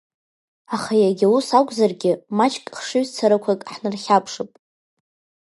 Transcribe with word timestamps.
Аха 0.75 0.93
иага 1.03 1.27
ус 1.37 1.47
акәзаргьы, 1.59 2.13
маҷк 2.37 2.65
хшыҩзцарақәак 2.77 3.61
ҳнархьаԥшып. 3.75 4.51